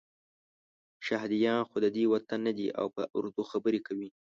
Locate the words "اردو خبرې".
3.17-3.79